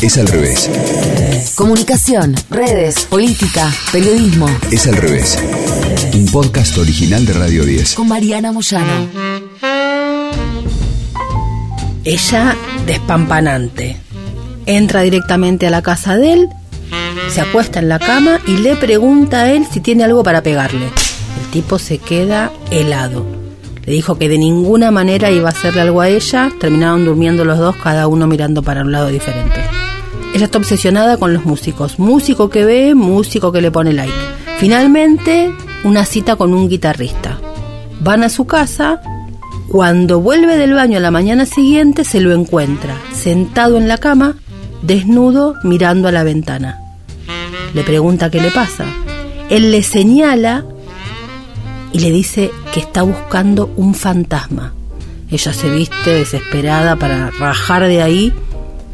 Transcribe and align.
Es 0.00 0.16
al 0.16 0.28
revés. 0.28 0.70
Comunicación, 1.56 2.36
redes, 2.50 3.04
política, 3.06 3.68
periodismo. 3.90 4.48
Es 4.70 4.86
al 4.86 4.96
revés. 4.96 5.36
Un 6.14 6.26
podcast 6.26 6.78
original 6.78 7.26
de 7.26 7.32
Radio 7.32 7.64
10. 7.64 7.94
Con 7.96 8.06
Mariana 8.06 8.52
Moyano. 8.52 9.08
Ella 12.04 12.56
despampanante. 12.86 13.96
Entra 14.66 15.02
directamente 15.02 15.66
a 15.66 15.70
la 15.70 15.82
casa 15.82 16.16
de 16.16 16.32
él, 16.32 16.48
se 17.30 17.40
acuesta 17.40 17.80
en 17.80 17.88
la 17.88 17.98
cama 17.98 18.38
y 18.46 18.58
le 18.58 18.76
pregunta 18.76 19.42
a 19.42 19.50
él 19.50 19.66
si 19.68 19.80
tiene 19.80 20.04
algo 20.04 20.22
para 20.22 20.44
pegarle. 20.44 20.86
El 20.86 21.50
tipo 21.50 21.80
se 21.80 21.98
queda 21.98 22.52
helado. 22.70 23.26
Le 23.84 23.92
dijo 23.94 24.16
que 24.16 24.28
de 24.28 24.38
ninguna 24.38 24.92
manera 24.92 25.32
iba 25.32 25.48
a 25.48 25.52
hacerle 25.52 25.80
algo 25.80 26.02
a 26.02 26.08
ella. 26.08 26.52
Terminaron 26.60 27.04
durmiendo 27.04 27.44
los 27.44 27.58
dos, 27.58 27.74
cada 27.76 28.06
uno 28.06 28.28
mirando 28.28 28.62
para 28.62 28.82
un 28.82 28.92
lado 28.92 29.08
diferente. 29.08 29.87
Ella 30.34 30.44
está 30.44 30.58
obsesionada 30.58 31.16
con 31.16 31.32
los 31.32 31.44
músicos. 31.44 31.98
Músico 31.98 32.50
que 32.50 32.64
ve, 32.64 32.94
músico 32.94 33.50
que 33.50 33.62
le 33.62 33.70
pone 33.70 33.92
like. 33.92 34.12
Finalmente, 34.58 35.52
una 35.84 36.04
cita 36.04 36.36
con 36.36 36.52
un 36.54 36.68
guitarrista. 36.68 37.38
Van 38.00 38.22
a 38.22 38.28
su 38.28 38.46
casa. 38.46 39.00
Cuando 39.68 40.20
vuelve 40.20 40.56
del 40.56 40.74
baño 40.74 40.98
a 40.98 41.00
la 41.00 41.10
mañana 41.10 41.44
siguiente, 41.44 42.04
se 42.04 42.20
lo 42.20 42.32
encuentra 42.32 42.96
sentado 43.12 43.76
en 43.76 43.86
la 43.86 43.98
cama, 43.98 44.36
desnudo, 44.82 45.54
mirando 45.62 46.08
a 46.08 46.12
la 46.12 46.24
ventana. 46.24 46.78
Le 47.74 47.82
pregunta 47.84 48.30
qué 48.30 48.40
le 48.40 48.50
pasa. 48.50 48.86
Él 49.50 49.70
le 49.72 49.82
señala 49.82 50.64
y 51.92 52.00
le 52.00 52.10
dice 52.10 52.50
que 52.72 52.80
está 52.80 53.02
buscando 53.02 53.70
un 53.76 53.94
fantasma. 53.94 54.72
Ella 55.30 55.52
se 55.52 55.70
viste 55.70 56.10
desesperada 56.10 56.96
para 56.96 57.30
rajar 57.30 57.86
de 57.86 58.02
ahí 58.02 58.32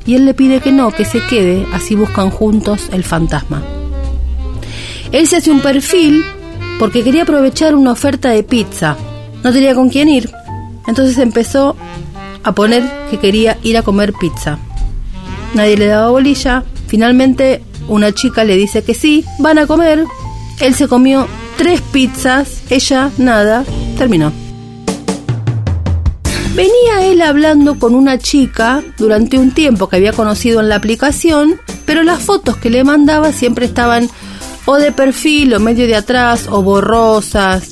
y 0.07 0.15
él 0.15 0.27
le 0.27 0.35
pide 0.35 0.61
que 0.61 0.73
no, 0.73 0.91
que 0.91 1.05
se 1.05 1.21
quede, 1.27 1.67
así 1.73 1.95
buscan 1.95 2.31
juntos 2.31 2.89
el 2.93 3.05
fantasma. 3.05 3.63
Él 5.13 5.27
se 5.27 5.37
hace 5.37 5.51
un 5.51 5.61
perfil 5.61 6.25
porque 6.79 7.03
quería 7.03 7.23
aprovechar 7.23 7.75
una 7.75 7.93
oferta 7.93 8.31
de 8.31 8.43
pizza. 8.43 8.97
No 9.43 9.53
tenía 9.53 9.75
con 9.75 9.89
quién 9.89 10.09
ir. 10.09 10.31
Entonces 10.87 11.19
empezó 11.19 11.77
a 12.43 12.53
poner 12.53 12.83
que 13.11 13.19
quería 13.19 13.59
ir 13.63 13.79
a 13.79 13.83
comer 13.83 14.13
pizza. 14.13 14.59
Nadie 15.55 15.77
le 15.77 15.87
daba 15.87 16.11
bolilla. 16.11 16.65
Finalmente 16.87 17.63
una 17.89 18.13
chica 18.13 18.45
le 18.45 18.57
dice 18.57 18.83
que 18.83 18.95
sí, 18.95 19.25
van 19.39 19.59
a 19.59 19.67
comer. 19.67 20.05
Él 20.61 20.75
se 20.75 20.89
comió 20.89 21.27
tres 21.57 21.81
pizzas, 21.81 22.63
ella 22.71 23.11
nada, 23.19 23.65
terminó. 23.97 24.44
Venía 26.55 27.05
él 27.05 27.21
hablando 27.21 27.81
con 27.81 27.97
una 27.97 28.17
chica 28.17 28.81
durante 28.97 29.39
un 29.39 29.51
tiempo 29.51 29.89
que 29.89 29.97
había 29.97 30.13
conocido 30.13 30.61
en 30.61 30.69
la 30.69 30.77
aplicación, 30.77 31.61
pero 31.85 32.05
las 32.05 32.23
fotos 32.23 32.57
que 32.57 32.71
le 32.71 32.85
mandaba 32.85 33.33
siempre 33.33 33.67
estaban 33.67 34.09
o 34.65 34.77
de 34.77 34.93
perfil 34.93 35.53
o 35.55 35.59
medio 35.59 35.89
de 35.89 35.97
atrás 35.97 36.47
o 36.49 36.63
borrosas. 36.63 37.71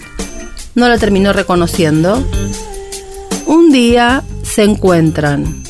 No 0.74 0.88
la 0.88 0.98
terminó 0.98 1.32
reconociendo. 1.32 2.26
Un 3.46 3.70
día 3.70 4.24
se 4.42 4.64
encuentran. 4.64 5.62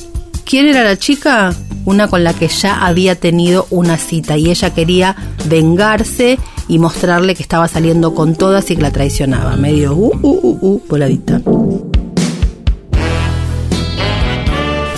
¿Quién 0.46 0.66
era 0.66 0.82
la 0.82 0.96
chica? 0.96 1.54
Una 1.84 2.08
con 2.08 2.24
la 2.24 2.32
que 2.32 2.48
ya 2.48 2.86
había 2.86 3.14
tenido 3.14 3.66
una 3.68 3.98
cita 3.98 4.38
y 4.38 4.50
ella 4.50 4.72
quería 4.72 5.16
vengarse 5.50 6.38
y 6.66 6.78
mostrarle 6.78 7.34
que 7.34 7.42
estaba 7.42 7.68
saliendo 7.68 8.14
con 8.14 8.36
todas 8.36 8.70
y 8.70 8.76
que 8.76 8.82
la 8.82 8.90
traicionaba. 8.90 9.56
Medio 9.56 9.92
uh, 9.92 10.18
uh, 10.22 10.40
uh, 10.42 10.58
uh, 10.62 10.82
voladita. 10.88 11.42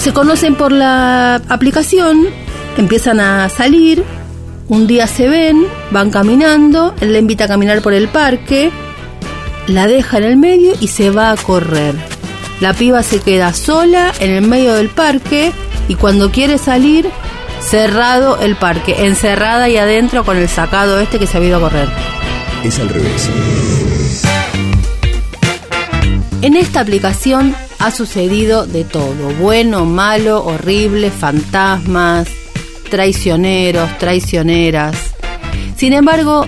Se 0.05 0.12
conocen 0.12 0.55
por 0.55 0.70
la 0.70 1.36
aplicación, 1.48 2.27
empiezan 2.77 3.20
a 3.20 3.48
salir, 3.48 4.05
un 4.69 4.86
día 4.86 5.06
se 5.06 5.30
ven, 5.30 5.66
van 5.92 6.11
caminando, 6.11 6.94
él 7.00 7.14
le 7.14 7.20
invita 7.20 7.44
a 7.44 7.48
caminar 7.48 7.80
por 7.80 7.94
el 7.94 8.08
parque, 8.08 8.70
la 9.67 9.86
deja 9.86 10.18
en 10.18 10.24
el 10.24 10.36
medio 10.36 10.74
y 10.78 10.89
se 10.89 11.08
va 11.08 11.30
a 11.30 11.36
correr. 11.36 11.95
La 12.61 12.74
piba 12.74 13.02
se 13.02 13.20
queda 13.20 13.55
sola 13.55 14.12
en 14.20 14.30
el 14.30 14.46
medio 14.46 14.74
del 14.74 14.90
parque 14.90 15.52
y 15.89 15.95
cuando 15.95 16.30
quiere 16.30 16.58
salir, 16.58 17.08
cerrado 17.62 18.39
el 18.42 18.57
parque, 18.57 19.07
encerrada 19.07 19.70
y 19.70 19.78
adentro 19.78 20.23
con 20.23 20.36
el 20.36 20.51
sacado 20.51 21.01
este 21.01 21.18
que 21.18 21.27
se 21.27 21.39
ha 21.39 21.42
ido 21.42 21.57
a 21.57 21.61
correr. 21.61 21.89
Es 22.62 22.78
al 22.78 22.90
revés. 22.90 23.30
En 26.42 26.57
esta 26.57 26.80
aplicación 26.80 27.57
ha 27.84 27.90
sucedido 27.90 28.67
de 28.67 28.83
todo, 28.83 29.28
bueno, 29.39 29.84
malo, 29.84 30.42
horrible, 30.42 31.11
fantasmas, 31.11 32.27
traicioneros, 32.89 33.98
traicioneras. 33.98 34.96
Sin 35.77 35.92
embargo, 35.92 36.46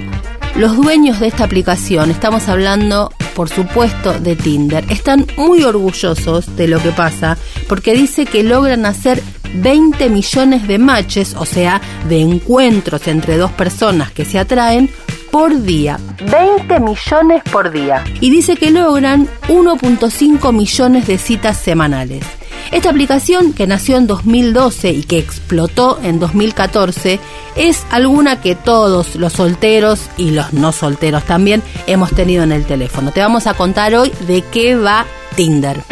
los 0.54 0.74
dueños 0.78 1.20
de 1.20 1.26
esta 1.26 1.44
aplicación, 1.44 2.10
estamos 2.10 2.48
hablando 2.48 3.12
por 3.34 3.50
supuesto 3.50 4.18
de 4.18 4.34
Tinder, 4.34 4.90
están 4.90 5.26
muy 5.36 5.62
orgullosos 5.62 6.56
de 6.56 6.68
lo 6.68 6.82
que 6.82 6.90
pasa 6.92 7.36
porque 7.68 7.92
dice 7.92 8.24
que 8.24 8.42
logran 8.42 8.86
hacer 8.86 9.22
20 9.56 10.08
millones 10.08 10.66
de 10.66 10.78
matches, 10.78 11.34
o 11.38 11.44
sea, 11.44 11.82
de 12.08 12.18
encuentros 12.18 13.06
entre 13.08 13.36
dos 13.36 13.52
personas 13.52 14.10
que 14.10 14.24
se 14.24 14.38
atraen 14.38 14.88
por 15.36 15.60
día. 15.64 16.00
20 16.30 16.80
millones 16.80 17.42
por 17.52 17.70
día. 17.70 18.02
Y 18.22 18.30
dice 18.30 18.56
que 18.56 18.70
logran 18.70 19.28
1.5 19.48 20.50
millones 20.50 21.06
de 21.06 21.18
citas 21.18 21.58
semanales. 21.58 22.24
Esta 22.72 22.88
aplicación, 22.88 23.52
que 23.52 23.66
nació 23.66 23.98
en 23.98 24.06
2012 24.06 24.92
y 24.92 25.02
que 25.02 25.18
explotó 25.18 26.00
en 26.02 26.18
2014, 26.20 27.20
es 27.54 27.84
alguna 27.90 28.40
que 28.40 28.54
todos 28.54 29.14
los 29.16 29.34
solteros 29.34 30.00
y 30.16 30.30
los 30.30 30.54
no 30.54 30.72
solteros 30.72 31.24
también 31.24 31.62
hemos 31.86 32.12
tenido 32.12 32.42
en 32.42 32.52
el 32.52 32.64
teléfono. 32.64 33.12
Te 33.12 33.20
vamos 33.20 33.46
a 33.46 33.52
contar 33.52 33.94
hoy 33.94 34.10
de 34.26 34.40
qué 34.40 34.74
va 34.74 35.04
Tinder. 35.34 35.82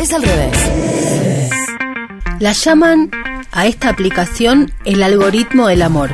Es 0.00 0.14
al 0.14 0.22
revés. 0.22 0.56
La 2.40 2.52
llaman 2.52 3.10
a 3.52 3.66
esta 3.66 3.90
aplicación 3.90 4.72
el 4.86 5.02
algoritmo 5.02 5.66
del 5.66 5.82
amor. 5.82 6.12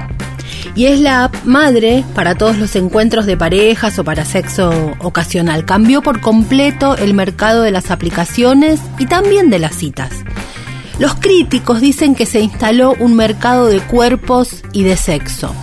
Y 0.74 0.86
es 0.86 1.00
la 1.00 1.24
app 1.24 1.44
madre 1.44 2.04
para 2.14 2.34
todos 2.34 2.58
los 2.58 2.74
encuentros 2.76 3.26
de 3.26 3.36
parejas 3.36 3.98
o 3.98 4.04
para 4.04 4.24
sexo 4.24 4.70
ocasional. 5.00 5.64
Cambió 5.64 6.02
por 6.02 6.20
completo 6.20 6.96
el 6.96 7.14
mercado 7.14 7.62
de 7.62 7.70
las 7.70 7.90
aplicaciones 7.90 8.80
y 8.98 9.06
también 9.06 9.50
de 9.50 9.58
las 9.58 9.74
citas. 9.74 10.10
Los 10.98 11.14
críticos 11.14 11.80
dicen 11.80 12.14
que 12.14 12.26
se 12.26 12.40
instaló 12.40 12.94
un 12.98 13.16
mercado 13.16 13.66
de 13.66 13.80
cuerpos 13.80 14.62
y 14.72 14.84
de 14.84 14.96
sexo. 14.96 15.54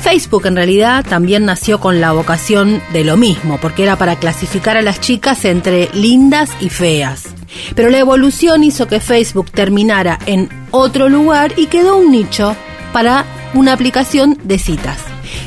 Facebook 0.00 0.46
en 0.46 0.56
realidad 0.56 1.04
también 1.06 1.44
nació 1.44 1.78
con 1.78 2.00
la 2.00 2.12
vocación 2.12 2.82
de 2.92 3.04
lo 3.04 3.16
mismo, 3.16 3.58
porque 3.60 3.82
era 3.82 3.96
para 3.96 4.16
clasificar 4.16 4.76
a 4.76 4.82
las 4.82 5.00
chicas 5.00 5.44
entre 5.44 5.90
lindas 5.92 6.50
y 6.60 6.70
feas. 6.70 7.28
Pero 7.74 7.90
la 7.90 7.98
evolución 7.98 8.64
hizo 8.64 8.88
que 8.88 9.00
Facebook 9.00 9.50
terminara 9.50 10.18
en 10.26 10.48
otro 10.70 11.08
lugar 11.08 11.52
y 11.56 11.66
quedó 11.66 11.98
un 11.98 12.10
nicho 12.10 12.56
para 12.92 13.24
una 13.54 13.72
aplicación 13.72 14.38
de 14.44 14.58
citas. 14.58 14.98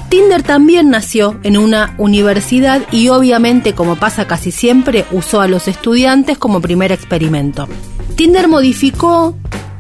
Tinder 0.10 0.44
también 0.44 0.90
nació 0.90 1.40
en 1.44 1.58
una 1.58 1.96
universidad 1.98 2.82
y 2.92 3.10
obviamente, 3.10 3.74
como 3.74 3.96
pasa 3.96 4.28
casi 4.28 4.52
siempre, 4.52 5.06
usó 5.12 5.42
a 5.42 5.48
los 5.48 5.68
estudiantes 5.68 6.38
como 6.38 6.62
primer 6.62 6.92
experimento. 6.92 7.68
Tinder 8.16 8.48
modificó 8.48 9.36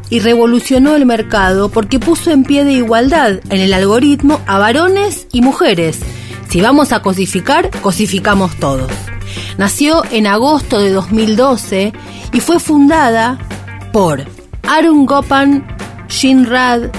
y 0.10 0.20
revolucionó 0.20 0.96
el 0.96 1.06
mercado 1.06 1.70
porque 1.70 2.00
puso 2.00 2.32
en 2.32 2.44
pie 2.44 2.64
de 2.64 2.74
igualdad 2.74 3.40
en 3.50 3.60
el 3.60 3.74
algoritmo 3.74 4.42
a 4.46 4.58
varones 4.58 5.28
y 5.32 5.42
mujeres. 5.42 6.00
Si 6.50 6.62
vamos 6.62 6.92
a 6.92 7.02
cosificar, 7.02 7.70
cosificamos 7.82 8.56
todos. 8.58 8.92
Nació 9.58 10.04
en 10.12 10.28
agosto 10.28 10.80
de 10.80 10.92
2012 10.92 11.94
y 12.32 12.40
fue 12.40 12.60
fundada 12.60 13.40
por 13.92 14.26
Arun 14.68 15.06
Gopan, 15.06 15.66
Shin 16.10 16.46
Rad, 16.46 16.90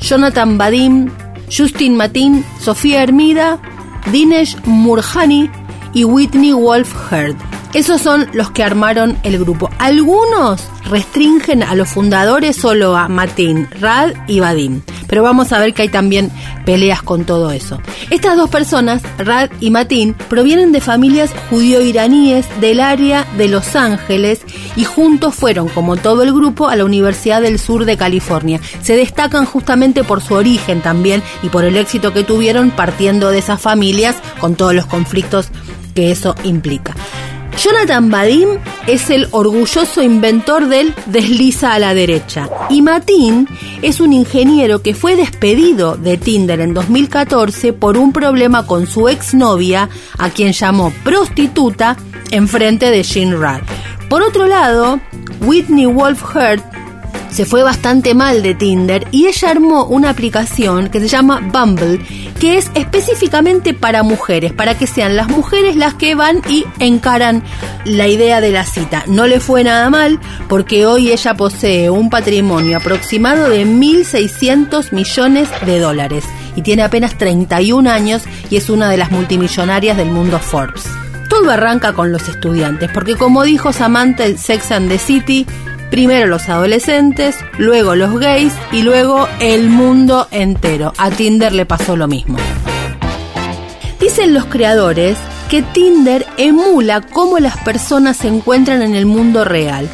Jonathan 0.00 0.58
Badim, 0.58 1.10
Justin 1.48 1.96
Matin, 1.96 2.44
Sofía 2.60 3.02
Hermida, 3.02 3.58
Dinesh 4.12 4.56
Murhani 4.64 5.50
y 5.92 6.04
Whitney 6.04 6.52
Wolf 6.52 6.92
Heard. 7.10 7.36
Esos 7.74 8.00
son 8.00 8.28
los 8.32 8.52
que 8.52 8.62
armaron 8.62 9.18
el 9.24 9.36
grupo. 9.36 9.68
Algunos 9.78 10.62
restringen 10.88 11.64
a 11.64 11.74
los 11.74 11.88
fundadores 11.88 12.54
solo 12.54 12.96
a 12.96 13.08
Matin, 13.08 13.68
Rad 13.80 14.12
y 14.28 14.38
Vadim. 14.38 14.82
Pero 15.08 15.24
vamos 15.24 15.52
a 15.52 15.58
ver 15.58 15.74
que 15.74 15.82
hay 15.82 15.88
también 15.88 16.30
peleas 16.64 17.02
con 17.02 17.24
todo 17.24 17.50
eso. 17.50 17.80
Estas 18.10 18.36
dos 18.36 18.48
personas, 18.48 19.02
Rad 19.18 19.50
y 19.58 19.70
Matin, 19.70 20.14
provienen 20.14 20.70
de 20.70 20.80
familias 20.80 21.32
judío-iraníes 21.50 22.46
del 22.60 22.78
área 22.78 23.26
de 23.36 23.48
Los 23.48 23.74
Ángeles 23.74 24.42
y 24.76 24.84
juntos 24.84 25.34
fueron, 25.34 25.68
como 25.68 25.96
todo 25.96 26.22
el 26.22 26.32
grupo, 26.32 26.68
a 26.68 26.76
la 26.76 26.84
Universidad 26.84 27.42
del 27.42 27.58
Sur 27.58 27.86
de 27.86 27.96
California. 27.96 28.60
Se 28.82 28.96
destacan 28.96 29.46
justamente 29.46 30.04
por 30.04 30.20
su 30.20 30.34
origen 30.34 30.80
también 30.80 31.24
y 31.42 31.48
por 31.48 31.64
el 31.64 31.76
éxito 31.76 32.12
que 32.12 32.22
tuvieron 32.22 32.70
partiendo 32.70 33.30
de 33.30 33.38
esas 33.38 33.60
familias 33.60 34.14
con 34.38 34.54
todos 34.54 34.74
los 34.74 34.86
conflictos 34.86 35.48
que 35.94 36.12
eso 36.12 36.34
implica. 36.44 36.94
Jonathan 37.56 38.10
Vadim 38.10 38.48
es 38.86 39.10
el 39.10 39.28
orgulloso 39.30 40.02
inventor 40.02 40.68
del 40.68 40.94
desliza 41.06 41.72
a 41.72 41.78
la 41.78 41.94
derecha. 41.94 42.48
Y 42.68 42.82
Matin 42.82 43.48
es 43.80 44.00
un 44.00 44.12
ingeniero 44.12 44.82
que 44.82 44.94
fue 44.94 45.16
despedido 45.16 45.96
de 45.96 46.16
Tinder 46.16 46.60
en 46.60 46.74
2014 46.74 47.72
por 47.72 47.96
un 47.96 48.12
problema 48.12 48.66
con 48.66 48.86
su 48.86 49.08
exnovia, 49.08 49.88
a 50.18 50.30
quien 50.30 50.52
llamó 50.52 50.92
prostituta, 51.04 51.96
en 52.30 52.48
frente 52.48 52.90
de 52.90 53.02
Jean 53.02 53.40
Rad. 53.40 53.60
Por 54.08 54.22
otro 54.22 54.46
lado, 54.46 54.98
Whitney 55.40 55.86
Wolf 55.86 56.22
Hurt 56.34 56.64
se 57.30 57.44
fue 57.44 57.62
bastante 57.62 58.14
mal 58.14 58.42
de 58.42 58.54
Tinder 58.54 59.06
y 59.10 59.26
ella 59.26 59.50
armó 59.50 59.86
una 59.86 60.10
aplicación 60.10 60.88
que 60.88 61.00
se 61.00 61.08
llama 61.08 61.40
Bumble, 61.52 62.00
que 62.38 62.58
es 62.58 62.70
específicamente 62.74 63.74
para 63.74 64.02
mujeres, 64.02 64.52
para 64.52 64.76
que 64.76 64.86
sean 64.86 65.16
las 65.16 65.28
mujeres 65.28 65.76
las 65.76 65.94
que 65.94 66.14
van 66.14 66.42
y 66.48 66.64
encaran 66.78 67.42
la 67.84 68.08
idea 68.08 68.40
de 68.40 68.50
la 68.50 68.64
cita. 68.64 69.04
No 69.06 69.26
le 69.26 69.40
fue 69.40 69.64
nada 69.64 69.90
mal 69.90 70.20
porque 70.48 70.86
hoy 70.86 71.12
ella 71.12 71.34
posee 71.34 71.90
un 71.90 72.10
patrimonio 72.10 72.78
aproximado 72.78 73.48
de 73.48 73.64
1.600 73.66 74.92
millones 74.92 75.48
de 75.64 75.78
dólares 75.78 76.24
y 76.56 76.62
tiene 76.62 76.82
apenas 76.82 77.16
31 77.18 77.90
años 77.90 78.22
y 78.50 78.56
es 78.56 78.70
una 78.70 78.90
de 78.90 78.96
las 78.96 79.10
multimillonarias 79.10 79.96
del 79.96 80.10
mundo 80.10 80.38
Forbes. 80.38 80.84
Todo 81.28 81.50
arranca 81.50 81.94
con 81.94 82.12
los 82.12 82.28
estudiantes, 82.28 82.90
porque 82.92 83.16
como 83.16 83.42
dijo 83.42 83.72
Samantha 83.72 84.24
Sex 84.36 84.70
and 84.70 84.88
the 84.88 84.98
City, 84.98 85.46
Primero 85.94 86.26
los 86.26 86.48
adolescentes, 86.48 87.36
luego 87.56 87.94
los 87.94 88.18
gays 88.18 88.52
y 88.72 88.82
luego 88.82 89.28
el 89.38 89.68
mundo 89.68 90.26
entero. 90.32 90.92
A 90.98 91.08
Tinder 91.08 91.52
le 91.52 91.66
pasó 91.66 91.96
lo 91.96 92.08
mismo. 92.08 92.36
Dicen 94.00 94.34
los 94.34 94.46
creadores 94.46 95.16
que 95.48 95.62
Tinder 95.62 96.26
emula 96.36 97.00
cómo 97.00 97.38
las 97.38 97.56
personas 97.58 98.16
se 98.16 98.26
encuentran 98.26 98.82
en 98.82 98.96
el 98.96 99.06
mundo 99.06 99.44
real, 99.44 99.88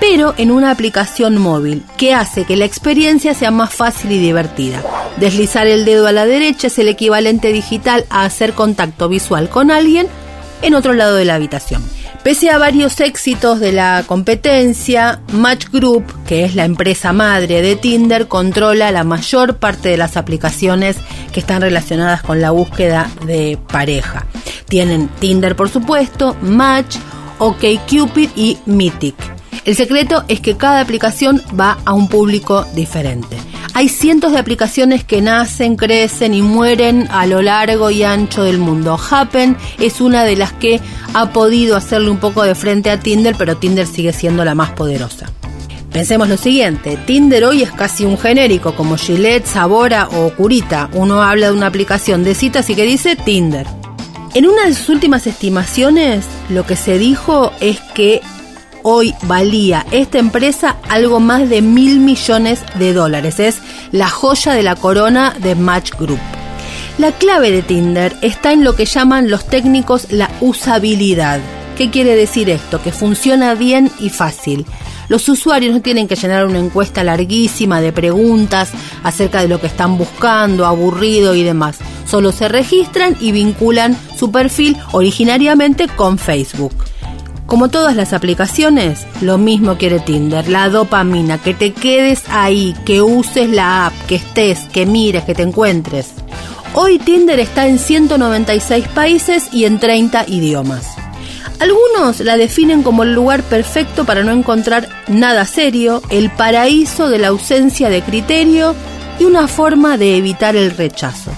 pero 0.00 0.34
en 0.38 0.50
una 0.50 0.72
aplicación 0.72 1.38
móvil, 1.38 1.84
que 1.96 2.14
hace 2.14 2.44
que 2.46 2.56
la 2.56 2.64
experiencia 2.64 3.32
sea 3.32 3.52
más 3.52 3.72
fácil 3.72 4.10
y 4.10 4.18
divertida. 4.18 4.82
Deslizar 5.18 5.68
el 5.68 5.84
dedo 5.84 6.08
a 6.08 6.12
la 6.12 6.26
derecha 6.26 6.66
es 6.66 6.80
el 6.80 6.88
equivalente 6.88 7.52
digital 7.52 8.06
a 8.10 8.24
hacer 8.24 8.54
contacto 8.54 9.08
visual 9.08 9.48
con 9.48 9.70
alguien 9.70 10.08
en 10.62 10.74
otro 10.74 10.94
lado 10.94 11.14
de 11.14 11.26
la 11.26 11.36
habitación. 11.36 11.84
Pese 12.24 12.48
a 12.48 12.56
varios 12.56 13.00
éxitos 13.00 13.60
de 13.60 13.70
la 13.70 14.02
competencia, 14.06 15.20
Match 15.34 15.66
Group, 15.70 16.06
que 16.26 16.46
es 16.46 16.54
la 16.54 16.64
empresa 16.64 17.12
madre 17.12 17.60
de 17.60 17.76
Tinder, 17.76 18.28
controla 18.28 18.90
la 18.90 19.04
mayor 19.04 19.58
parte 19.58 19.90
de 19.90 19.98
las 19.98 20.16
aplicaciones 20.16 20.96
que 21.34 21.40
están 21.40 21.60
relacionadas 21.60 22.22
con 22.22 22.40
la 22.40 22.50
búsqueda 22.50 23.10
de 23.26 23.58
pareja. 23.70 24.24
Tienen 24.70 25.08
Tinder, 25.20 25.54
por 25.54 25.68
supuesto, 25.68 26.34
Match, 26.40 26.96
OkCupid 27.40 28.30
y 28.34 28.56
Mythic. 28.64 29.16
El 29.66 29.76
secreto 29.76 30.24
es 30.28 30.40
que 30.40 30.56
cada 30.56 30.80
aplicación 30.80 31.42
va 31.60 31.76
a 31.84 31.92
un 31.92 32.08
público 32.08 32.64
diferente. 32.74 33.36
Hay 33.76 33.88
cientos 33.88 34.30
de 34.30 34.38
aplicaciones 34.38 35.02
que 35.02 35.20
nacen, 35.20 35.74
crecen 35.74 36.32
y 36.32 36.42
mueren 36.42 37.08
a 37.10 37.26
lo 37.26 37.42
largo 37.42 37.90
y 37.90 38.04
ancho 38.04 38.44
del 38.44 38.58
mundo. 38.58 38.96
Happen 39.10 39.56
es 39.80 40.00
una 40.00 40.22
de 40.22 40.36
las 40.36 40.52
que 40.52 40.80
ha 41.12 41.32
podido 41.32 41.76
hacerle 41.76 42.10
un 42.10 42.18
poco 42.18 42.44
de 42.44 42.54
frente 42.54 42.88
a 42.90 43.00
Tinder, 43.00 43.34
pero 43.36 43.56
Tinder 43.56 43.88
sigue 43.88 44.12
siendo 44.12 44.44
la 44.44 44.54
más 44.54 44.70
poderosa. 44.70 45.28
Pensemos 45.92 46.28
lo 46.28 46.36
siguiente, 46.36 46.96
Tinder 47.04 47.44
hoy 47.44 47.64
es 47.64 47.72
casi 47.72 48.04
un 48.04 48.16
genérico 48.16 48.76
como 48.76 48.96
Gillette, 48.96 49.44
Sabora 49.44 50.08
o 50.08 50.30
Curita. 50.30 50.88
Uno 50.92 51.20
habla 51.24 51.48
de 51.48 51.52
una 51.52 51.66
aplicación 51.66 52.22
de 52.22 52.36
citas 52.36 52.70
y 52.70 52.76
que 52.76 52.84
dice 52.84 53.16
Tinder. 53.16 53.66
En 54.34 54.46
una 54.46 54.66
de 54.66 54.74
sus 54.74 54.88
últimas 54.88 55.26
estimaciones, 55.26 56.26
lo 56.48 56.64
que 56.64 56.76
se 56.76 56.96
dijo 56.96 57.50
es 57.60 57.80
que 57.94 58.22
hoy 58.84 59.14
valía 59.22 59.84
esta 59.90 60.18
empresa 60.18 60.76
algo 60.88 61.18
más 61.18 61.48
de 61.48 61.62
mil 61.62 61.98
millones 61.98 62.60
de 62.78 62.92
dólares. 62.92 63.40
Es 63.40 63.58
la 63.90 64.08
joya 64.08 64.52
de 64.52 64.62
la 64.62 64.76
corona 64.76 65.34
de 65.40 65.54
Match 65.54 65.92
Group. 65.98 66.20
La 66.98 67.10
clave 67.10 67.50
de 67.50 67.62
Tinder 67.62 68.14
está 68.20 68.52
en 68.52 68.62
lo 68.62 68.76
que 68.76 68.84
llaman 68.84 69.30
los 69.30 69.46
técnicos 69.46 70.12
la 70.12 70.30
usabilidad. 70.40 71.40
¿Qué 71.76 71.90
quiere 71.90 72.14
decir 72.14 72.50
esto? 72.50 72.80
Que 72.82 72.92
funciona 72.92 73.54
bien 73.54 73.90
y 73.98 74.10
fácil. 74.10 74.64
Los 75.08 75.28
usuarios 75.28 75.74
no 75.74 75.80
tienen 75.80 76.06
que 76.06 76.16
llenar 76.16 76.46
una 76.46 76.58
encuesta 76.58 77.02
larguísima 77.02 77.80
de 77.80 77.92
preguntas 77.92 78.70
acerca 79.02 79.40
de 79.40 79.48
lo 79.48 79.60
que 79.60 79.66
están 79.66 79.98
buscando, 79.98 80.66
aburrido 80.66 81.34
y 81.34 81.42
demás. 81.42 81.78
Solo 82.06 82.32
se 82.32 82.48
registran 82.48 83.16
y 83.18 83.32
vinculan 83.32 83.96
su 84.16 84.30
perfil 84.30 84.76
originariamente 84.92 85.88
con 85.88 86.18
Facebook. 86.18 86.74
Como 87.46 87.68
todas 87.68 87.94
las 87.94 88.12
aplicaciones, 88.12 89.06
lo 89.20 89.36
mismo 89.36 89.76
quiere 89.76 90.00
Tinder, 90.00 90.48
la 90.48 90.70
dopamina, 90.70 91.38
que 91.38 91.52
te 91.52 91.72
quedes 91.72 92.22
ahí, 92.28 92.74
que 92.86 93.02
uses 93.02 93.50
la 93.50 93.86
app, 93.86 93.92
que 94.06 94.16
estés, 94.16 94.60
que 94.72 94.86
mires, 94.86 95.24
que 95.24 95.34
te 95.34 95.42
encuentres. 95.42 96.12
Hoy 96.72 96.98
Tinder 96.98 97.38
está 97.38 97.66
en 97.66 97.78
196 97.78 98.88
países 98.88 99.48
y 99.52 99.66
en 99.66 99.78
30 99.78 100.24
idiomas. 100.26 100.96
Algunos 101.60 102.20
la 102.20 102.36
definen 102.36 102.82
como 102.82 103.04
el 103.04 103.14
lugar 103.14 103.42
perfecto 103.42 104.04
para 104.04 104.24
no 104.24 104.32
encontrar 104.32 104.88
nada 105.06 105.44
serio, 105.44 106.02
el 106.10 106.30
paraíso 106.30 107.10
de 107.10 107.18
la 107.18 107.28
ausencia 107.28 107.90
de 107.90 108.02
criterio 108.02 108.74
y 109.20 109.24
una 109.24 109.46
forma 109.48 109.96
de 109.96 110.16
evitar 110.16 110.56
el 110.56 110.72
rechazo. 110.72 111.30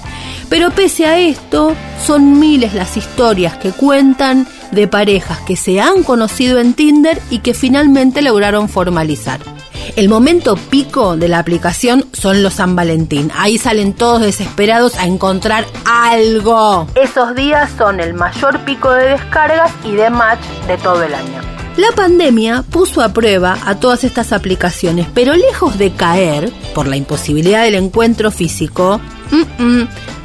Pero 0.49 0.71
pese 0.71 1.07
a 1.07 1.19
esto, 1.19 1.75
son 2.05 2.39
miles 2.39 2.75
las 2.75 2.97
historias 2.97 3.57
que 3.57 3.73
cuentan 3.73 4.47
de 4.71 4.87
parejas 4.87 5.41
que 5.41 5.57
se 5.57 5.81
han 5.81 6.03
conocido 6.03 6.59
en 6.61 6.75
Tinder 6.75 7.21
y 7.31 7.41
que 7.41 7.55
finalmente 7.55 8.23
lograron 8.23 8.69
formalizar. 8.69 9.41
El 9.97 10.09
momento 10.09 10.57
pico 10.57 11.17
de 11.17 11.29
la 11.29 11.39
aplicación 11.39 12.05
son 12.13 12.43
los 12.43 12.55
San 12.55 12.77
Valentín. 12.77 13.31
Ahí 13.37 13.59
salen 13.59 13.93
todos 13.95 14.21
desesperados 14.21 14.97
a 14.97 15.07
encontrar 15.07 15.65
algo. 15.85 16.87
Esos 16.95 17.35
días 17.35 17.71
son 17.79 18.01
el 18.01 18.15
mayor 18.15 18.59
pico 18.61 18.91
de 18.93 19.11
descargas 19.11 19.73
y 19.85 19.93
de 19.93 20.11
match 20.11 20.41
de 20.67 20.77
todo 20.79 21.03
el 21.03 21.15
año. 21.15 21.41
La 21.77 21.91
pandemia 21.95 22.63
puso 22.63 23.03
a 23.03 23.11
prueba 23.11 23.59
a 23.67 23.75
todas 23.75 24.03
estas 24.03 24.33
aplicaciones, 24.33 25.07
pero 25.13 25.35
lejos 25.35 25.77
de 25.77 25.93
caer 25.93 26.51
por 26.75 26.87
la 26.87 26.97
imposibilidad 26.97 27.65
del 27.65 27.75
encuentro 27.75 28.31
físico, 28.31 28.99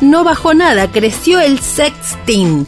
no 0.01 0.23
bajó 0.23 0.53
nada, 0.53 0.91
creció 0.91 1.39
el 1.39 1.59
sexting. 1.59 2.67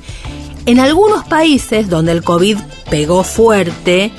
En 0.66 0.80
algunos 0.80 1.26
países 1.26 1.90
donde 1.90 2.14
el 2.14 2.24
COVID 2.24 2.58
pegó 2.90 3.24
fuerte, 3.24 4.12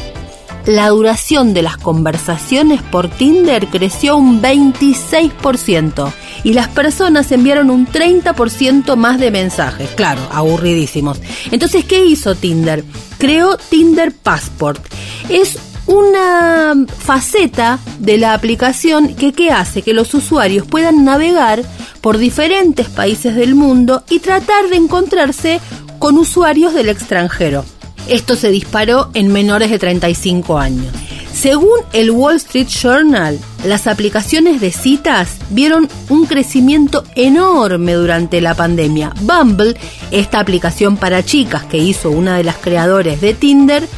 la 0.67 0.89
duración 0.89 1.55
de 1.55 1.63
las 1.63 1.77
conversaciones 1.77 2.83
por 2.83 3.09
Tinder 3.09 3.67
creció 3.69 4.17
un 4.17 4.41
26% 4.43 6.13
y 6.43 6.53
las 6.55 6.69
personas 6.69 7.31
enviaron 7.33 7.71
un 7.71 7.87
30% 7.87 8.97
más 8.97 9.19
de 9.21 9.31
mensajes, 9.31 9.91
claro, 9.91 10.23
aburridísimos. 10.33 11.21
Entonces, 11.51 11.85
¿qué 11.85 12.05
hizo 12.05 12.35
Tinder? 12.35 12.85
Creó 13.19 13.57
Tinder 13.57 14.13
Passport. 14.13 14.83
Es 15.29 15.59
una 15.87 16.75
faceta 16.99 17.79
de 17.99 18.17
la 18.17 18.33
aplicación 18.33 19.15
que 19.15 19.33
¿qué 19.33 19.51
hace 19.51 19.83
que 19.83 19.93
los 19.93 20.15
usuarios 20.15 20.67
puedan 20.67 21.05
navegar 21.05 21.63
por 22.05 22.19
diferentes 22.19 22.91
países 22.91 23.35
del 23.35 23.55
mundo 23.55 24.05
y 24.11 24.19
tratar 24.19 24.69
de 24.69 24.77
encontrarse 24.77 25.59
con 25.99 26.19
usuarios 26.19 26.75
del 26.75 26.91
extranjero. 26.91 27.65
Esto 28.07 28.37
se 28.37 28.51
disparó 28.51 29.09
en 29.15 29.33
menores 29.33 29.71
de 29.71 29.79
35 29.79 30.59
años. 30.59 30.93
Según 31.33 31.79
el 31.95 32.11
Wall 32.11 32.37
Street 32.37 32.69
Journal, 32.69 33.39
las 33.65 33.87
aplicaciones 33.87 34.61
de 34.61 34.71
citas 34.71 35.39
vieron 35.49 35.89
un 36.11 36.27
crecimiento 36.27 37.05
enorme 37.15 37.95
durante 37.95 38.43
la 38.43 38.55
pandemia. 38.55 39.15
Bumble, 39.23 39.75
esta 40.11 40.41
aplicación 40.41 40.99
para 40.99 41.25
chicas 41.25 41.65
que 41.65 41.79
hizo 41.79 42.11
una 42.11 42.37
de 42.37 42.45
las 42.45 42.57
creadores 42.57 43.23
de 43.23 43.33
Tinder, 43.33 43.89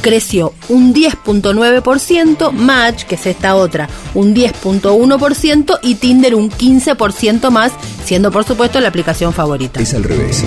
creció 0.00 0.52
un 0.68 0.94
10.9%, 0.94 2.52
Match, 2.52 3.04
que 3.04 3.14
es 3.14 3.26
esta 3.26 3.54
otra, 3.54 3.88
un 4.14 4.34
10.1% 4.34 5.78
y 5.82 5.94
Tinder 5.96 6.34
un 6.34 6.50
15% 6.50 7.50
más, 7.50 7.72
siendo 8.04 8.30
por 8.30 8.44
supuesto 8.44 8.80
la 8.80 8.88
aplicación 8.88 9.32
favorita. 9.32 9.80
Es 9.80 9.94
al 9.94 10.04
revés. 10.04 10.44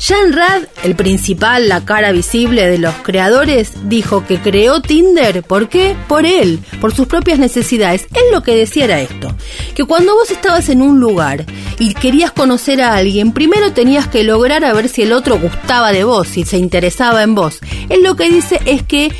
Jan 0.00 0.32
Rad, 0.32 0.62
el 0.84 0.94
principal, 0.94 1.68
la 1.68 1.84
cara 1.84 2.12
visible 2.12 2.68
de 2.68 2.78
los 2.78 2.94
creadores, 3.02 3.72
dijo 3.88 4.24
que 4.24 4.38
creó 4.38 4.80
Tinder. 4.80 5.42
¿Por 5.42 5.68
qué? 5.68 5.96
Por 6.06 6.24
él, 6.24 6.60
por 6.80 6.94
sus 6.94 7.08
propias 7.08 7.40
necesidades. 7.40 8.06
Él 8.14 8.22
lo 8.32 8.42
que 8.44 8.54
decía 8.54 8.84
era 8.84 9.00
esto, 9.00 9.34
que 9.74 9.84
cuando 9.84 10.14
vos 10.14 10.30
estabas 10.30 10.68
en 10.68 10.82
un 10.82 11.00
lugar 11.00 11.46
y 11.80 11.94
querías 11.94 12.30
conocer 12.30 12.80
a 12.80 12.94
alguien, 12.94 13.32
primero 13.32 13.72
tenías 13.72 14.06
que 14.06 14.22
lograr 14.22 14.64
a 14.64 14.72
ver 14.72 14.88
si 14.88 15.02
el 15.02 15.12
otro 15.12 15.38
gustaba 15.38 15.90
de 15.90 16.04
vos, 16.04 16.28
si 16.28 16.44
se 16.44 16.58
interesaba 16.58 17.24
en 17.24 17.34
vos. 17.34 17.58
Él 17.88 18.04
lo 18.04 18.14
que 18.14 18.30
dice 18.30 18.60
es 18.66 18.84
que 18.84 19.10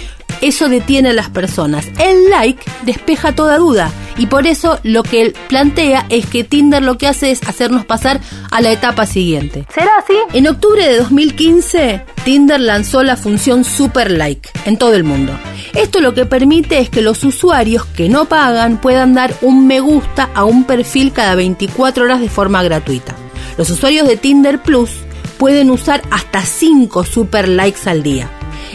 eso 0.41 0.69
detiene 0.69 1.11
a 1.11 1.13
las 1.13 1.31
personas. 1.31 1.87
El 1.99 2.31
like 2.31 2.63
despeja 2.83 3.35
toda 3.35 3.59
duda 3.59 3.91
Y 4.17 4.27
por 4.27 4.47
eso 4.47 4.79
lo 4.83 5.03
que 5.03 5.23
él 5.23 5.35
plantea 5.49 6.07
es 6.09 6.27
que 6.27 6.45
Tinder 6.45 6.83
lo 6.83 6.99
que 6.99 7.07
hace 7.07 7.31
es 7.31 7.43
hacernos 7.47 7.85
pasar 7.85 8.21
a 8.51 8.61
la 8.61 8.73
etapa 8.73 9.07
siguiente. 9.07 9.67
¿Será 9.73 9.99
así? 9.99 10.15
En 10.33 10.49
octubre 10.49 10.85
de 10.87 10.99
2015, 10.99 12.05
Tinder 12.25 12.61
lanzó 12.61 13.03
la 13.03 13.17
función 13.17 13.65
Super 13.65 14.11
Like 14.11 14.51
en 14.65 14.77
todo 14.77 14.95
el 14.95 15.05
mundo. 15.05 15.33
Esto 15.75 16.01
lo 16.01 16.15
que 16.15 16.27
permite 16.27 16.79
es 16.81 16.91
que 16.91 17.03
los 17.03 17.23
usuarios 17.25 17.85
que 17.85 18.09
no 18.09 18.25
pagan 18.25 18.81
puedan 18.81 19.15
dar 19.15 19.35
un 19.43 19.67
me 19.67 19.81
gusta 19.81 20.31
a 20.35 20.45
un 20.45 20.65
perfil 20.65 21.13
cada 21.13 21.35
24 21.35 22.05
horas 22.05 22.21
de 22.21 22.29
forma 22.29 22.63
gratuita. 22.63 23.15
Los 23.57 23.71
usuarios 23.71 24.07
de 24.09 24.17
Tinder 24.17 24.63
Plus 24.63 24.91
pueden 25.39 25.71
usar 25.71 26.03
hasta 26.11 26.43
5 26.43 27.05
super 27.05 27.49
likes 27.49 27.89
al 27.89 28.03
día. 28.03 28.31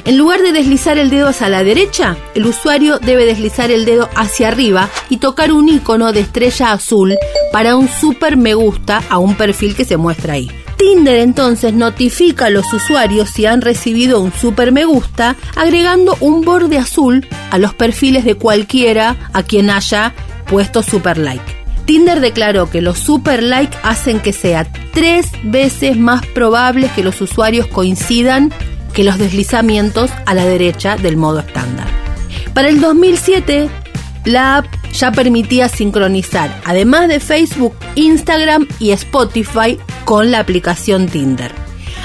En 0.06 0.18
lugar 0.18 0.42
de 0.42 0.52
deslizar 0.52 0.98
el 0.98 1.10
dedo 1.10 1.30
hacia 1.30 1.48
la 1.48 1.64
derecha, 1.64 2.18
el 2.36 2.46
usuario 2.46 3.00
debe 3.00 3.26
deslizar 3.26 3.72
el 3.72 3.86
dedo 3.86 4.10
hacia 4.16 4.50
arriba 4.50 4.90
y 5.10 5.18
tocar 5.18 5.54
un 5.54 5.70
icono 5.70 6.12
de 6.12 6.20
estrella 6.20 6.74
azul 6.74 7.16
para 7.54 7.78
un 7.78 7.88
super 7.88 8.36
me 8.36 8.54
gusta 8.54 9.02
a 9.10 9.18
un 9.18 9.36
perfil 9.36 9.76
que 9.76 9.86
se 9.86 9.96
muestra 9.96 10.34
ahí. 10.34 10.52
Tinder 10.78 11.20
entonces 11.20 11.74
notifica 11.74 12.48
a 12.48 12.50
los 12.50 12.74
usuarios 12.74 13.30
si 13.30 13.46
han 13.46 13.62
recibido 13.62 14.20
un 14.20 14.34
super 14.34 14.74
me 14.74 14.84
gusta 14.84 15.38
agregando 15.56 16.18
un 16.20 16.42
borde 16.42 16.78
azul 16.78 17.26
a 17.52 17.58
los 17.58 17.74
perfiles 17.74 18.26
de 18.26 18.36
cualquiera 18.36 19.30
a 19.32 19.44
quien 19.44 19.70
haya 19.70 20.14
puesto 20.48 20.84
super 20.84 21.18
like. 21.18 21.64
Tinder 21.86 22.20
declaró 22.20 22.70
que 22.70 22.82
los 22.82 22.98
super 22.98 23.44
like 23.44 23.76
hacen 23.84 24.20
que 24.20 24.34
sea 24.34 24.70
tres 24.94 25.28
veces 25.44 25.98
más 25.98 26.26
probable 26.28 26.90
que 26.96 27.04
los 27.04 27.20
usuarios 27.22 27.68
coincidan 27.68 28.54
que 28.94 29.04
los 29.04 29.18
deslizamientos 29.18 30.12
a 30.26 30.34
la 30.34 30.46
derecha 30.46 30.96
del 30.98 31.18
modo 31.18 31.40
estándar. 31.40 31.88
Para 32.54 32.70
el 32.70 32.80
2007, 32.80 33.70
la 34.26 34.58
app 34.58 34.66
ya 34.94 35.12
permitía 35.12 35.68
sincronizar, 35.68 36.62
además 36.66 37.08
de 37.08 37.20
Facebook, 37.20 37.76
Instagram 37.96 38.68
y 38.80 38.92
Spotify, 38.92 39.78
con 40.06 40.32
la 40.32 40.40
aplicación 40.40 41.08
Tinder. 41.08 41.52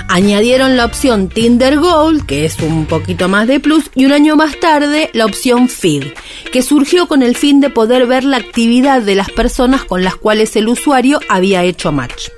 Añadieron 0.08 0.78
la 0.78 0.86
opción 0.86 1.28
Tinder 1.28 1.78
Gold, 1.78 2.24
que 2.24 2.46
es 2.46 2.58
un 2.60 2.86
poquito 2.86 3.28
más 3.28 3.46
de 3.46 3.60
plus, 3.60 3.90
y 3.94 4.06
un 4.06 4.12
año 4.12 4.36
más 4.36 4.58
tarde 4.58 5.10
la 5.12 5.26
opción 5.26 5.68
Feed, 5.68 6.04
que 6.50 6.62
surgió 6.62 7.06
con 7.08 7.22
el 7.22 7.36
fin 7.36 7.60
de 7.60 7.68
poder 7.68 8.06
ver 8.06 8.24
la 8.24 8.38
actividad 8.38 9.02
de 9.02 9.14
las 9.14 9.30
personas 9.30 9.84
con 9.84 10.02
las 10.02 10.16
cuales 10.16 10.56
el 10.56 10.68
usuario 10.68 11.20
había 11.28 11.62
hecho 11.62 11.92
match. 11.92 12.28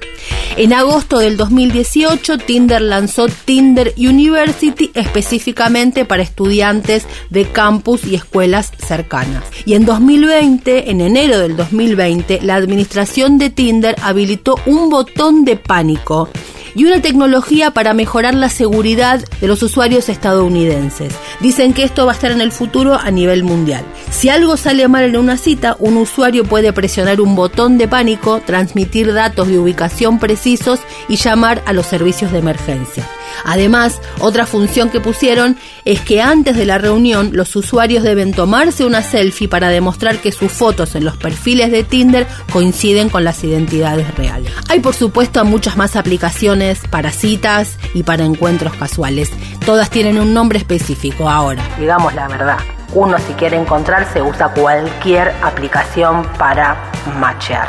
En 0.56 0.72
agosto 0.72 1.18
del 1.18 1.36
2018, 1.36 2.38
Tinder 2.38 2.82
lanzó 2.82 3.28
Tinder 3.28 3.94
University 3.96 4.90
específicamente 4.94 6.04
para 6.04 6.22
estudiantes 6.22 7.06
de 7.30 7.46
campus 7.46 8.04
y 8.04 8.16
escuelas 8.16 8.72
cercanas. 8.76 9.44
Y 9.64 9.74
en 9.74 9.86
2020, 9.86 10.90
en 10.90 11.00
enero 11.00 11.38
del 11.38 11.56
2020, 11.56 12.40
la 12.42 12.56
administración 12.56 13.38
de 13.38 13.50
Tinder 13.50 13.94
habilitó 14.02 14.56
un 14.66 14.90
botón 14.90 15.44
de 15.44 15.56
pánico 15.56 16.28
y 16.74 16.84
una 16.84 17.02
tecnología 17.02 17.70
para 17.72 17.94
mejorar 17.94 18.34
la 18.34 18.48
seguridad 18.48 19.20
de 19.40 19.46
los 19.46 19.62
usuarios 19.62 20.08
estadounidenses. 20.08 21.12
Dicen 21.40 21.72
que 21.72 21.84
esto 21.84 22.06
va 22.06 22.12
a 22.12 22.14
estar 22.14 22.30
en 22.30 22.40
el 22.40 22.52
futuro 22.52 22.94
a 22.94 23.10
nivel 23.10 23.44
mundial. 23.44 23.84
Si 24.10 24.28
algo 24.28 24.56
sale 24.56 24.88
mal 24.88 25.04
en 25.04 25.16
una 25.16 25.36
cita, 25.36 25.76
un 25.78 25.96
usuario 25.96 26.44
puede 26.44 26.72
presionar 26.72 27.20
un 27.20 27.34
botón 27.34 27.78
de 27.78 27.88
pánico, 27.88 28.40
transmitir 28.44 29.12
datos 29.12 29.48
de 29.48 29.58
ubicación 29.58 30.18
precisos 30.18 30.80
y 31.08 31.16
llamar 31.16 31.62
a 31.66 31.72
los 31.72 31.86
servicios 31.86 32.32
de 32.32 32.38
emergencia. 32.38 33.08
Además, 33.44 34.00
otra 34.18 34.46
función 34.46 34.90
que 34.90 35.00
pusieron 35.00 35.56
es 35.84 36.00
que 36.00 36.22
antes 36.22 36.56
de 36.56 36.66
la 36.66 36.78
reunión 36.78 37.30
los 37.32 37.54
usuarios 37.56 38.02
deben 38.02 38.32
tomarse 38.32 38.84
una 38.84 39.02
selfie 39.02 39.48
para 39.48 39.68
demostrar 39.68 40.18
que 40.18 40.32
sus 40.32 40.52
fotos 40.52 40.94
en 40.94 41.04
los 41.04 41.16
perfiles 41.16 41.70
de 41.70 41.84
Tinder 41.84 42.26
coinciden 42.52 43.08
con 43.08 43.24
las 43.24 43.42
identidades 43.44 44.14
reales. 44.16 44.52
Hay 44.68 44.80
por 44.80 44.94
supuesto 44.94 45.44
muchas 45.44 45.76
más 45.76 45.96
aplicaciones 45.96 46.80
para 46.90 47.10
citas 47.10 47.76
y 47.94 48.02
para 48.02 48.24
encuentros 48.24 48.74
casuales. 48.74 49.30
Todas 49.64 49.90
tienen 49.90 50.18
un 50.18 50.34
nombre 50.34 50.58
específico 50.58 51.28
ahora. 51.28 51.62
Digamos 51.78 52.14
la 52.14 52.28
verdad. 52.28 52.58
Uno 52.92 53.18
si 53.18 53.32
quiere 53.34 53.56
encontrarse 53.56 54.20
usa 54.20 54.48
cualquier 54.48 55.32
aplicación 55.42 56.26
para 56.38 56.90
matchear. 57.20 57.68